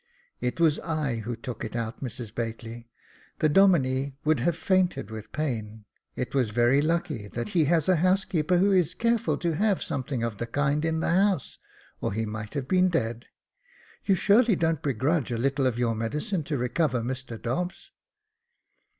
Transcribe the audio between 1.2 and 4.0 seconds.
took it out, Mrs Bately; the Domine